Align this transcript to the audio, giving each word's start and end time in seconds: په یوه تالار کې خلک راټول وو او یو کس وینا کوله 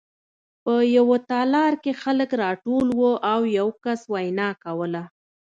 په 0.63 0.73
یوه 0.97 1.17
تالار 1.31 1.73
کې 1.83 1.91
خلک 2.03 2.29
راټول 2.43 2.87
وو 2.97 3.11
او 3.33 3.41
یو 3.59 3.67
کس 3.83 4.01
وینا 4.13 4.49
کوله 4.63 5.03